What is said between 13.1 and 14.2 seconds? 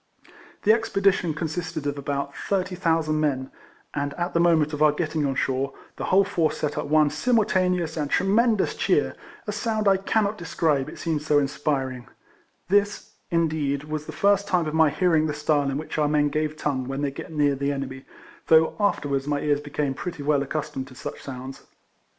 indeed, was the